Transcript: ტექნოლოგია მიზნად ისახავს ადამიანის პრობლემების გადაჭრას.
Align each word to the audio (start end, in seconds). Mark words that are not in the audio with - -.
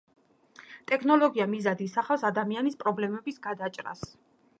ტექნოლოგია 0.91 1.45
მიზნად 1.51 1.83
ისახავს 1.87 2.23
ადამიანის 2.31 2.79
პრობლემების 2.85 3.39
გადაჭრას. 3.45 4.03